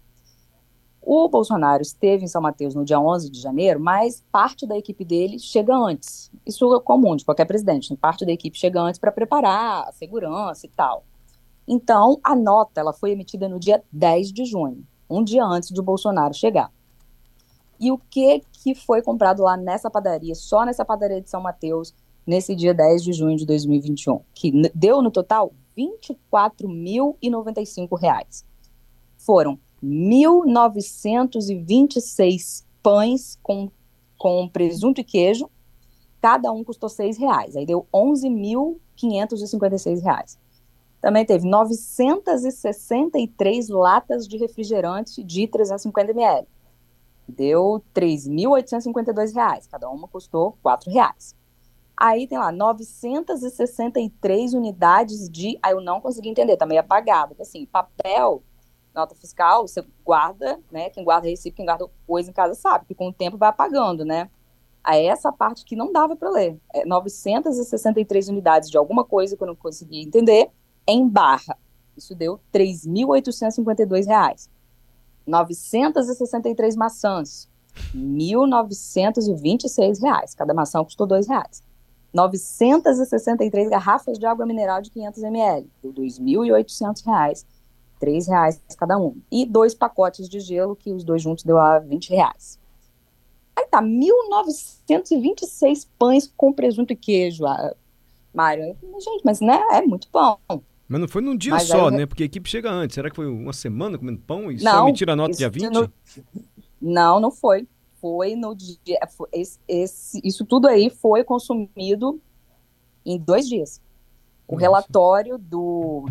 O 1.05 1.29
Bolsonaro 1.29 1.83
esteve 1.83 2.25
em 2.25 2.29
São 2.29 2.41
Mateus 2.41 2.77
no 2.77 2.85
dia 2.85 3.01
11 3.01 3.29
de 3.29 3.41
janeiro, 3.41 3.81
mas 3.81 4.25
parte 4.31 4.65
da 4.65 4.79
equipe 4.79 5.05
dele 5.05 5.37
chega 5.37 5.77
antes. 5.77 6.31
Isso 6.47 6.73
é 6.77 6.81
comum 6.81 7.17
de 7.17 7.25
qualquer 7.25 7.45
presidente, 7.45 7.91
né? 7.91 7.97
parte 8.01 8.25
da 8.25 8.31
equipe 8.31 8.57
chega 8.57 8.81
antes 8.81 9.01
para 9.01 9.11
preparar 9.11 9.89
a 9.89 9.93
segurança 9.93 10.65
e 10.65 10.69
tal. 10.69 11.03
Então, 11.67 12.21
a 12.23 12.37
nota 12.37 12.81
ela 12.81 12.93
foi 12.93 13.11
emitida 13.11 13.49
no 13.49 13.59
dia 13.59 13.83
10 13.91 14.33
de 14.33 14.45
junho, 14.45 14.87
um 15.11 15.25
dia 15.25 15.45
antes 15.45 15.71
de 15.71 15.83
Bolsonaro 15.83 16.35
chegar. 16.35 16.71
E 17.81 17.91
o 17.91 17.99
que, 17.99 18.41
que 18.53 18.73
foi 18.73 19.03
comprado 19.03 19.43
lá 19.43 19.57
nessa 19.57 19.91
padaria, 19.91 20.37
só 20.37 20.65
nessa 20.65 20.85
padaria 20.85 21.21
de 21.21 21.29
São 21.29 21.41
Mateus, 21.41 21.93
nesse 22.25 22.55
dia 22.55 22.73
10 22.73 23.03
de 23.03 23.13
junho 23.13 23.37
de 23.37 23.45
2021? 23.45 24.21
Que 24.33 24.53
deu 24.73 25.03
no 25.03 25.11
total 25.11 25.53
R$ 25.77 25.91
24.095. 26.33 28.45
Foram 29.17 29.59
1.926 29.83 32.65
pães 32.83 33.39
com, 33.43 33.71
com 34.17 34.49
presunto 34.49 35.01
e 35.01 35.05
queijo, 35.05 35.51
cada 36.21 36.53
um 36.53 36.63
custou 36.63 36.89
seis 36.89 37.19
reais, 37.19 37.57
aí 37.57 37.67
deu 37.67 37.85
11.556 37.93 40.01
reais. 40.03 40.39
Também 41.01 41.25
teve 41.25 41.49
963 41.49 43.69
latas 43.69 44.29
de 44.29 44.37
refrigerante 44.37 45.25
de 45.25 45.49
350 45.49 46.13
ml, 46.13 46.47
deu 47.27 47.83
3.852 47.93 49.35
reais, 49.35 49.67
cada 49.67 49.91
uma 49.91 50.07
custou 50.07 50.57
quatro 50.63 50.93
reais. 50.93 51.35
Aí 51.97 52.29
tem 52.29 52.39
lá 52.39 52.53
963 52.53 54.55
unidades 54.55 55.29
de, 55.29 55.59
aí 55.63 55.73
eu 55.73 55.81
não 55.81 56.01
consegui 56.01 56.29
entender, 56.29 56.57
tá 56.57 56.67
meio 56.67 56.81
apagado, 56.81 57.35
assim, 57.41 57.67
papel 57.67 58.45
nota 58.95 59.15
fiscal, 59.15 59.67
você 59.67 59.83
guarda, 60.05 60.61
né? 60.71 60.91
Quem 60.91 61.03
guarda 61.05 61.27
recibo, 61.29 61.57
quem 61.57 61.65
guarda 61.65 61.89
coisa 62.07 62.31
em 62.31 62.33
casa 62.33 62.55
sabe 62.55 62.85
que 62.87 62.95
com 62.95 63.09
o 63.09 63.13
tempo 63.13 63.37
vai 63.37 63.49
apagando, 63.49 64.05
né? 64.05 64.31
Aí 64.85 65.07
essa 65.07 65.33
parte 65.33 65.65
que 65.65 65.77
não 65.77 65.93
dava 65.93 66.17
para 66.17 66.29
ler. 66.31 66.59
É 66.75 66.85
963 66.85 68.29
unidades 68.29 68.69
de 68.69 68.77
alguma 68.77 69.05
coisa 69.05 69.37
que 69.37 69.43
eu 69.43 69.47
não 69.47 69.55
consegui 69.55 70.03
entender 70.03 70.51
em 70.87 71.09
barra. 71.09 71.57
Isso 71.97 72.15
deu 72.15 72.35
R$ 72.35 72.41
3.852. 72.53 74.51
963 75.27 76.77
maçãs. 76.77 77.49
R$ 77.95 77.99
1.926. 77.99 80.35
Cada 80.37 80.53
maçã 80.53 80.83
custou 80.83 81.07
R$ 81.07 81.21
reais. 81.29 81.63
963 82.13 83.71
garrafas 83.71 84.19
de 84.19 84.27
água 84.27 84.45
mineral 84.45 84.83
de 84.83 84.91
500 84.91 85.23
ml, 85.23 85.71
R$ 85.83 85.91
2.800, 85.91 87.47
R$ 88.05 88.19
reais 88.27 88.61
cada 88.77 88.99
um. 88.99 89.17
E 89.31 89.47
dois 89.47 89.75
pacotes 89.75 90.29
de 90.29 90.41
gelo, 90.41 90.77
que 90.77 90.93
os 90.93 91.05
dois 91.05 91.23
juntos 91.23 91.45
deu 91.45 91.59
a 91.59 91.79
R$ 91.79 91.99
reais. 92.09 92.59
Aí 93.57 93.67
tá, 93.67 93.83
1.926 93.83 95.89
pães 95.99 96.33
com 96.37 96.53
presunto 96.53 96.93
e 96.93 96.97
queijo, 96.97 97.47
ah, 97.47 97.75
Mário. 98.33 98.77
Gente, 98.99 99.23
mas 99.25 99.41
né, 99.41 99.61
é 99.73 99.83
muito 99.83 100.09
pão. 100.09 100.39
Mas 100.89 101.01
não 101.01 101.09
foi 101.09 101.23
num 101.23 101.37
dia 101.37 101.53
mas 101.53 101.65
só, 101.65 101.91
né? 101.91 102.07
Porque 102.07 102.23
a 102.23 102.27
equipe 102.27 102.49
chega 102.49 102.71
antes. 102.71 102.95
Será 102.95 103.09
que 103.09 103.17
foi 103.17 103.27
uma 103.27 103.53
semana 103.53 103.97
comendo 103.97 104.21
pão 104.21 104.51
e 104.51 104.63
não, 104.63 104.73
só 104.73 104.85
me 104.85 104.93
tira 104.93 105.13
a 105.13 105.17
nota 105.17 105.35
dia 105.35 105.49
20? 105.49 105.71
No... 105.71 105.93
Não, 106.81 107.21
não 107.21 107.31
foi. 107.31 107.67
Foi 108.01 108.35
no 108.35 108.55
dia. 108.55 108.99
Foi 109.09 109.29
esse, 109.33 109.59
esse, 109.69 110.21
isso 110.25 110.45
tudo 110.45 110.69
aí 110.69 110.91
foi 110.91 111.25
consumido 111.25 112.21
em 113.07 113.19
dois 113.19 113.49
dias. 113.49 113.81
O 114.47 114.55
Nossa. 114.55 114.65
relatório 114.65 115.39
do, 115.39 116.07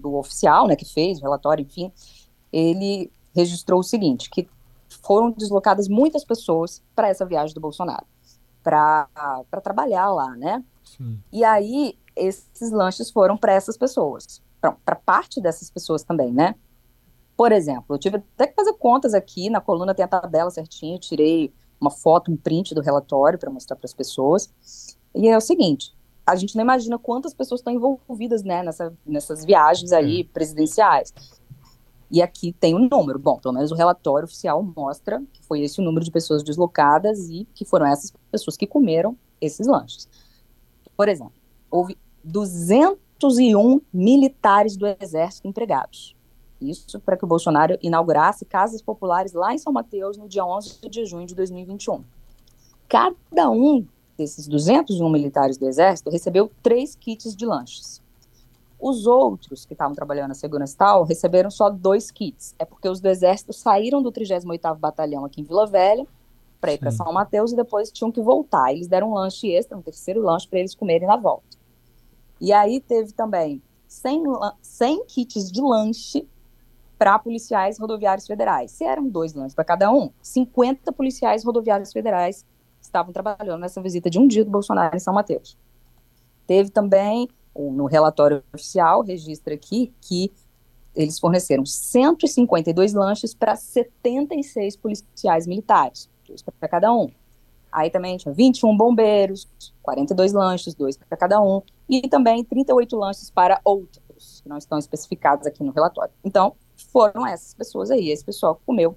do 0.00 0.16
oficial, 0.16 0.66
né, 0.66 0.74
que 0.74 0.84
fez 0.84 1.18
o 1.18 1.22
relatório, 1.22 1.62
enfim, 1.62 1.92
ele 2.52 3.12
registrou 3.34 3.80
o 3.80 3.84
seguinte, 3.84 4.28
que 4.28 4.48
foram 5.02 5.30
deslocadas 5.30 5.86
muitas 5.88 6.24
pessoas 6.24 6.82
para 6.96 7.08
essa 7.08 7.24
viagem 7.24 7.54
do 7.54 7.60
Bolsonaro, 7.60 8.04
para 8.62 9.06
trabalhar 9.62 10.10
lá, 10.10 10.36
né? 10.36 10.64
Sim. 10.84 11.20
E 11.32 11.44
aí, 11.44 11.96
esses 12.16 12.72
lanches 12.72 13.10
foram 13.10 13.36
para 13.36 13.52
essas 13.52 13.76
pessoas, 13.76 14.42
para 14.60 14.96
parte 14.96 15.40
dessas 15.40 15.70
pessoas 15.70 16.02
também, 16.02 16.32
né? 16.32 16.56
Por 17.36 17.52
exemplo, 17.52 17.94
eu 17.94 17.98
tive 17.98 18.16
até 18.16 18.48
que 18.48 18.54
fazer 18.54 18.74
contas 18.74 19.14
aqui, 19.14 19.48
na 19.48 19.60
coluna 19.60 19.94
tem 19.94 20.04
a 20.04 20.08
tabela 20.08 20.50
certinho, 20.50 20.98
tirei 20.98 21.54
uma 21.80 21.90
foto, 21.90 22.30
um 22.30 22.36
print 22.36 22.74
do 22.74 22.82
relatório 22.82 23.38
para 23.38 23.50
mostrar 23.50 23.76
para 23.76 23.86
as 23.86 23.94
pessoas. 23.94 24.52
E 25.14 25.28
é 25.28 25.36
o 25.36 25.40
seguinte, 25.40 25.94
a 26.30 26.36
gente 26.36 26.54
não 26.54 26.62
imagina 26.62 26.98
quantas 26.98 27.34
pessoas 27.34 27.60
estão 27.60 27.72
envolvidas 27.72 28.42
né, 28.42 28.62
nessa, 28.62 28.92
nessas 29.04 29.44
viagens 29.44 29.92
aí 29.92 30.24
presidenciais. 30.24 31.12
E 32.10 32.20
aqui 32.20 32.52
tem 32.52 32.74
um 32.74 32.88
número. 32.88 33.18
Bom, 33.18 33.38
pelo 33.38 33.54
menos 33.54 33.70
o 33.70 33.74
relatório 33.74 34.24
oficial 34.24 34.62
mostra 34.62 35.22
que 35.32 35.42
foi 35.44 35.60
esse 35.60 35.80
o 35.80 35.84
número 35.84 36.04
de 36.04 36.10
pessoas 36.10 36.42
deslocadas 36.42 37.28
e 37.28 37.46
que 37.54 37.64
foram 37.64 37.86
essas 37.86 38.12
pessoas 38.30 38.56
que 38.56 38.66
comeram 38.66 39.16
esses 39.40 39.66
lanches. 39.66 40.08
Por 40.96 41.08
exemplo, 41.08 41.34
houve 41.70 41.96
201 42.24 43.80
militares 43.92 44.76
do 44.76 44.86
Exército 44.86 45.48
empregados. 45.48 46.16
Isso 46.60 47.00
para 47.00 47.16
que 47.16 47.24
o 47.24 47.28
Bolsonaro 47.28 47.78
inaugurasse 47.80 48.44
casas 48.44 48.82
populares 48.82 49.32
lá 49.32 49.54
em 49.54 49.58
São 49.58 49.72
Mateus 49.72 50.16
no 50.16 50.28
dia 50.28 50.44
11 50.44 50.88
de 50.88 51.06
junho 51.06 51.26
de 51.26 51.34
2021. 51.34 52.04
Cada 52.88 53.50
um 53.50 53.86
desses 54.20 54.46
201 54.46 55.08
militares 55.08 55.56
do 55.56 55.66
Exército 55.66 56.10
recebeu 56.10 56.50
três 56.62 56.94
kits 56.94 57.34
de 57.34 57.46
lanches. 57.46 58.02
Os 58.78 59.06
outros 59.06 59.64
que 59.64 59.72
estavam 59.72 59.94
trabalhando 59.94 60.28
na 60.28 60.34
segurança 60.34 60.76
tal 60.76 61.04
receberam 61.04 61.50
só 61.50 61.70
dois 61.70 62.10
kits. 62.10 62.54
É 62.58 62.64
porque 62.64 62.88
os 62.88 63.00
do 63.00 63.08
Exército 63.08 63.52
saíram 63.52 64.02
do 64.02 64.12
38º 64.12 64.78
Batalhão 64.78 65.24
aqui 65.24 65.40
em 65.40 65.44
Vila 65.44 65.66
Velha 65.66 66.06
para 66.60 66.72
ir 66.74 66.78
para 66.78 66.90
São 66.90 67.10
Mateus 67.12 67.52
e 67.52 67.56
depois 67.56 67.90
tinham 67.90 68.12
que 68.12 68.20
voltar. 68.20 68.72
Eles 68.72 68.88
deram 68.88 69.10
um 69.10 69.14
lanche 69.14 69.50
extra, 69.50 69.76
um 69.76 69.82
terceiro 69.82 70.22
lanche 70.22 70.46
para 70.46 70.58
eles 70.58 70.74
comerem 70.74 71.08
na 71.08 71.16
volta. 71.16 71.58
E 72.38 72.52
aí 72.52 72.80
teve 72.80 73.12
também 73.12 73.62
100, 73.88 74.22
100 74.60 75.04
kits 75.06 75.50
de 75.50 75.60
lanche 75.62 76.28
para 76.98 77.18
policiais 77.18 77.78
rodoviários 77.78 78.26
federais. 78.26 78.70
Se 78.70 78.84
eram 78.84 79.08
dois 79.08 79.32
lanches 79.32 79.54
para 79.54 79.64
cada 79.64 79.90
um, 79.90 80.10
50 80.20 80.92
policiais 80.92 81.42
rodoviários 81.42 81.92
federais 81.92 82.44
estavam 82.90 83.12
trabalhando 83.12 83.60
nessa 83.60 83.80
visita 83.80 84.10
de 84.10 84.18
um 84.18 84.26
dia 84.26 84.44
do 84.44 84.50
Bolsonaro 84.50 84.94
em 84.94 85.00
São 85.00 85.14
Mateus. 85.14 85.56
Teve 86.46 86.70
também, 86.70 87.28
no 87.56 87.86
relatório 87.86 88.42
oficial, 88.52 89.02
registra 89.02 89.54
aqui 89.54 89.92
que 90.00 90.32
eles 90.94 91.18
forneceram 91.18 91.64
152 91.64 92.92
lanches 92.92 93.32
para 93.32 93.54
76 93.54 94.76
policiais 94.76 95.46
militares, 95.46 96.10
dois 96.26 96.42
para 96.42 96.68
cada 96.68 96.92
um. 96.92 97.10
Aí 97.70 97.88
também 97.88 98.16
tinha 98.16 98.34
21 98.34 98.76
bombeiros, 98.76 99.48
42 99.82 100.32
lanches, 100.32 100.74
dois 100.74 100.96
para 100.96 101.16
cada 101.16 101.40
um, 101.40 101.62
e 101.88 102.08
também 102.08 102.42
38 102.42 102.96
lanches 102.96 103.30
para 103.30 103.60
outros, 103.64 104.40
que 104.42 104.48
não 104.48 104.58
estão 104.58 104.76
especificados 104.76 105.46
aqui 105.46 105.62
no 105.62 105.70
relatório. 105.70 106.12
Então, 106.24 106.56
foram 106.90 107.24
essas 107.24 107.54
pessoas 107.54 107.92
aí, 107.92 108.10
esse 108.10 108.24
pessoal 108.24 108.56
que 108.56 108.62
comeu 108.66 108.96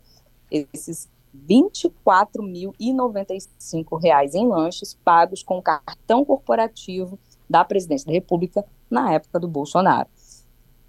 esses 0.50 1.08
R$ 1.34 1.70
24.095 2.06 4.36
em 4.36 4.48
lanches 4.48 4.94
pagos 4.94 5.44
com 5.44 5.62
cartão 5.62 6.24
corporativo 6.24 7.20
da 7.50 7.66
presidência 7.66 8.08
da 8.08 8.13
República 8.13 8.66
na 8.90 9.13
época 9.13 9.40
do 9.40 9.48
Bolsonaro. 9.48 10.10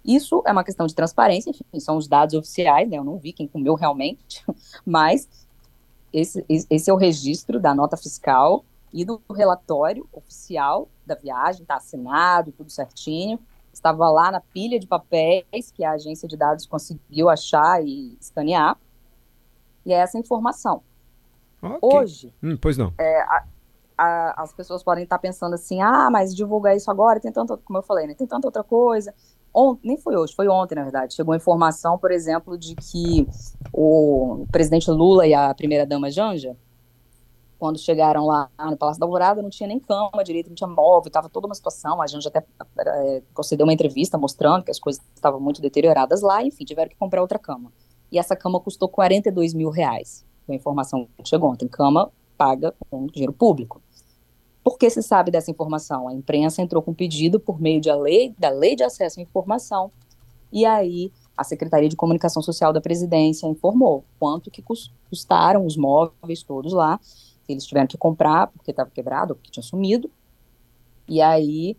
Isso 0.03 0.43
é 0.45 0.51
uma 0.51 0.63
questão 0.63 0.85
de 0.85 0.93
transparência, 0.93 1.49
enfim, 1.49 1.63
são 1.79 1.97
os 1.97 2.07
dados 2.07 2.35
oficiais, 2.35 2.87
né? 2.87 2.97
Eu 2.97 3.03
não 3.03 3.17
vi 3.17 3.33
quem 3.33 3.47
comeu 3.47 3.73
realmente, 3.73 4.45
mas 4.85 5.27
esse, 6.13 6.45
esse 6.47 6.89
é 6.89 6.93
o 6.93 6.97
registro 6.97 7.59
da 7.59 7.73
nota 7.73 7.97
fiscal 7.97 8.63
e 8.93 9.03
do 9.03 9.19
relatório 9.29 10.07
oficial 10.13 10.87
da 11.05 11.15
viagem, 11.15 11.63
está 11.63 11.75
assinado, 11.75 12.51
tudo 12.51 12.71
certinho. 12.71 13.39
Estava 13.73 14.09
lá 14.09 14.31
na 14.31 14.39
pilha 14.39 14.79
de 14.79 14.87
papéis 14.87 15.71
que 15.73 15.83
a 15.83 15.91
agência 15.91 16.29
de 16.29 16.37
dados 16.37 16.65
conseguiu 16.65 17.27
achar 17.27 17.85
e 17.85 18.15
escanear. 18.21 18.77
E 19.85 19.93
é 19.93 19.97
essa 19.97 20.17
informação. 20.17 20.81
Okay. 21.61 21.79
Hoje. 21.81 22.33
Hum, 22.43 22.57
pois 22.59 22.77
não. 22.77 22.93
É, 22.97 23.21
a, 23.21 23.43
a, 23.97 24.43
as 24.43 24.53
pessoas 24.53 24.83
podem 24.83 25.03
estar 25.03 25.19
pensando 25.19 25.53
assim: 25.53 25.81
ah, 25.81 26.09
mas 26.11 26.35
divulgar 26.35 26.75
isso 26.75 26.89
agora, 26.91 27.19
tem 27.19 27.31
tanta, 27.31 27.57
como 27.57 27.79
eu 27.79 27.83
falei, 27.83 28.07
né, 28.07 28.13
tem 28.13 28.27
tanta 28.27 28.47
outra 28.47 28.63
coisa. 28.63 29.13
Ontem, 29.53 29.87
nem 29.87 29.97
foi 29.97 30.17
hoje, 30.17 30.35
foi 30.35 30.49
ontem, 30.49 30.75
na 30.75 30.83
verdade. 30.83 31.13
Chegou 31.13 31.33
a 31.33 31.37
informação, 31.37 31.97
por 31.97 32.11
exemplo, 32.11 32.57
de 32.57 32.75
que 32.75 33.25
o 33.71 34.45
presidente 34.51 34.91
Lula 34.91 35.25
e 35.25 35.33
a 35.33 35.53
primeira-dama 35.53 36.11
Janja, 36.11 36.57
quando 37.57 37.79
chegaram 37.79 38.25
lá 38.25 38.49
no 38.69 38.75
Palácio 38.75 38.99
da 38.99 39.05
Alvorada, 39.05 39.41
não 39.41 39.49
tinha 39.49 39.65
nem 39.65 39.79
cama 39.79 40.25
direito, 40.25 40.49
não 40.49 40.55
tinha 40.55 40.67
móvel, 40.67 41.07
estava 41.07 41.29
toda 41.29 41.47
uma 41.47 41.55
situação. 41.55 42.01
A 42.01 42.07
Janja 42.07 42.27
até 42.27 42.45
é, 42.79 43.21
concedeu 43.33 43.65
uma 43.65 43.71
entrevista 43.71 44.17
mostrando 44.17 44.65
que 44.65 44.71
as 44.71 44.79
coisas 44.79 45.01
estavam 45.15 45.39
muito 45.39 45.61
deterioradas 45.61 46.21
lá, 46.21 46.43
enfim, 46.43 46.65
tiveram 46.65 46.89
que 46.89 46.97
comprar 46.97 47.21
outra 47.21 47.39
cama 47.39 47.71
e 48.15 48.17
essa 48.17 48.33
cama 48.33 48.61
custou 48.61 48.87
42 48.87 49.53
mil 49.53 49.69
reais. 49.69 50.25
Foi 50.45 50.55
a 50.55 50.57
informação 50.57 51.05
que 51.17 51.27
chegou 51.27 51.51
ontem. 51.51 51.67
Cama 51.67 52.09
paga 52.37 52.73
com 52.89 53.07
dinheiro 53.07 53.33
público. 53.33 53.81
Por 54.63 54.77
que 54.77 54.89
se 54.89 55.03
sabe 55.03 55.31
dessa 55.31 55.51
informação? 55.51 56.07
A 56.07 56.13
imprensa 56.13 56.61
entrou 56.61 56.81
com 56.81 56.93
pedido 56.93 57.41
por 57.41 57.59
meio 57.59 57.81
da 57.81 57.93
lei, 57.93 58.33
da 58.39 58.49
lei 58.49 58.73
de 58.73 58.83
acesso 58.83 59.19
à 59.19 59.23
informação, 59.23 59.91
e 60.51 60.65
aí 60.65 61.11
a 61.35 61.43
Secretaria 61.43 61.89
de 61.89 61.95
Comunicação 61.97 62.41
Social 62.41 62.71
da 62.71 62.79
Presidência 62.79 63.47
informou 63.47 64.05
quanto 64.17 64.49
que 64.49 64.63
custaram 65.09 65.65
os 65.65 65.75
móveis 65.75 66.41
todos 66.41 66.71
lá, 66.71 66.97
que 67.45 67.51
eles 67.51 67.65
tiveram 67.65 67.85
que 67.85 67.97
comprar 67.97 68.47
porque 68.47 68.71
estava 68.71 68.89
quebrado, 68.89 69.35
porque 69.35 69.51
tinha 69.51 69.61
sumido, 69.61 70.09
e 71.05 71.21
aí 71.21 71.75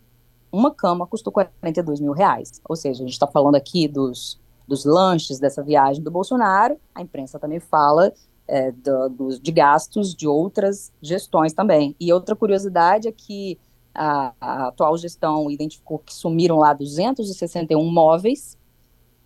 uma 0.51 0.71
cama 0.71 1.07
custou 1.07 1.33
42 1.33 1.99
mil 1.99 2.13
reais. 2.13 2.61
Ou 2.63 2.75
seja, 2.75 3.01
a 3.01 3.05
gente 3.05 3.13
está 3.13 3.25
falando 3.25 3.55
aqui 3.55 3.87
dos 3.87 4.39
dos 4.67 4.83
lanches 4.83 5.39
dessa 5.39 5.63
viagem 5.63 6.03
do 6.03 6.11
Bolsonaro, 6.11 6.77
a 6.93 7.01
imprensa 7.01 7.39
também 7.39 7.59
fala 7.59 8.11
é, 8.47 8.71
do, 8.71 9.39
de 9.39 9.51
gastos 9.51 10.13
de 10.13 10.27
outras 10.27 10.91
gestões 11.01 11.53
também. 11.53 11.95
E 11.99 12.11
outra 12.11 12.35
curiosidade 12.35 13.07
é 13.07 13.11
que 13.11 13.57
a, 13.93 14.33
a, 14.39 14.67
atual 14.67 14.97
gestão 14.97 15.49
identificou 15.49 15.99
que 15.99 16.13
sumiram 16.13 16.57
lá 16.57 16.73
261 16.73 17.91
móveis, 17.91 18.57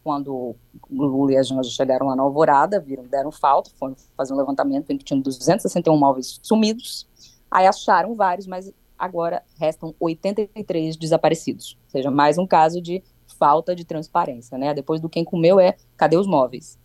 quando 0.04 0.56
Lula 0.90 1.34
e 1.34 1.38
a 1.38 1.44
Janja 1.44 1.70
chegaram 1.70 2.08
lá 2.08 2.16
na 2.16 2.24
Alvorada, 2.24 2.80
viram, 2.80 3.04
deram 3.06 3.32
falta, 3.32 3.70
foram 3.78 3.96
fazer 4.18 4.34
um 4.34 4.38
levantamento, 4.38 4.90
em 4.90 4.98
que 4.98 5.04
tinham 5.04 5.22
261 5.22 5.96
móveis 5.96 6.40
sumidos, 6.42 7.08
aí 7.50 7.68
acharam 7.68 8.16
vários, 8.16 8.48
mas 8.48 8.74
agora 8.98 9.44
restam 9.60 9.94
83 10.00 10.96
desaparecidos, 10.96 11.78
ou 11.86 11.90
seja, 11.92 12.10
mais 12.10 12.38
um 12.38 12.48
caso 12.48 12.82
de 12.82 13.04
falta 13.42 13.76
de 13.76 13.84
transparência, 13.84 14.56
né? 14.56 14.72
Depois 14.72 15.02
do 15.02 15.10
quem 15.10 15.26
comeu 15.26 15.60
é 15.60 15.76
cadê 15.98 16.16
os 16.16 16.28
móveis? 16.28 16.78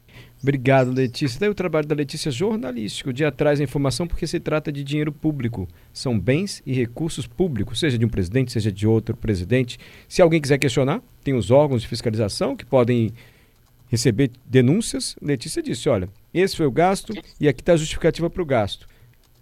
Obrigado, 0.43 0.91
Letícia. 0.91 1.39
Daí 1.39 1.51
o 1.51 1.55
trabalho 1.55 1.87
da 1.87 1.95
Letícia 1.95 2.31
é 2.31 2.33
jornalístico, 2.33 3.13
de 3.13 3.27
atrás 3.27 3.59
da 3.59 3.65
informação, 3.65 4.07
porque 4.07 4.27
se 4.27 4.41
trata 4.41 4.73
de 4.73 4.83
dinheiro 4.83 5.13
público. 5.13 5.69
São 5.93 6.19
bens 6.19 6.63
e 6.65 6.73
recursos 6.73 7.27
públicos, 7.27 7.79
seja 7.79 7.99
de 7.99 8.07
um 8.07 8.09
presidente, 8.09 8.53
seja 8.53 8.73
de 8.73 8.87
outro 8.87 9.15
presidente. 9.15 9.79
Se 10.09 10.23
alguém 10.23 10.41
quiser 10.41 10.57
questionar, 10.57 11.03
tem 11.23 11.35
os 11.35 11.51
órgãos 11.51 11.83
de 11.83 11.89
fiscalização 11.89 12.57
que 12.57 12.65
podem 12.65 13.13
receber 13.89 14.31
denúncias. 14.47 15.15
Letícia 15.21 15.63
disse: 15.63 15.91
olha, 15.91 16.09
esse 16.33 16.57
foi 16.57 16.65
o 16.65 16.71
gasto 16.71 17.13
e 17.39 17.49
aqui 17.49 17.61
está 17.61 17.75
a 17.75 17.77
justificativa 17.77 18.31
para 18.31 18.43
o 18.43 18.47
gasto. 18.47 18.87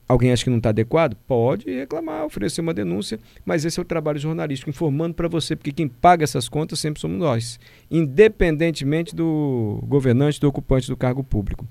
Alguém 0.08 0.32
acha 0.32 0.44
que 0.44 0.50
não 0.50 0.58
está 0.58 0.68
adequado? 0.68 1.16
Pode 1.26 1.70
reclamar, 1.70 2.24
oferecer 2.24 2.60
uma 2.60 2.74
denúncia, 2.74 3.18
mas 3.44 3.64
esse 3.64 3.78
é 3.78 3.82
o 3.82 3.86
trabalho 3.86 4.18
jornalístico, 4.18 4.70
informando 4.70 5.14
para 5.14 5.28
você, 5.28 5.56
porque 5.56 5.72
quem 5.72 5.88
paga 5.88 6.24
essas 6.24 6.48
contas 6.48 6.78
sempre 6.78 7.00
somos 7.00 7.18
nós, 7.18 7.58
independentemente 7.90 9.14
do 9.14 9.82
governante, 9.86 10.40
do 10.40 10.48
ocupante 10.48 10.88
do 10.88 10.96
cargo 10.96 11.24
público. 11.24 11.66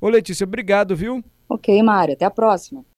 Ô 0.00 0.08
Letícia, 0.08 0.44
obrigado, 0.44 0.96
viu? 0.96 1.22
Ok, 1.48 1.82
Mário, 1.82 2.14
até 2.14 2.24
a 2.24 2.30
próxima. 2.30 2.84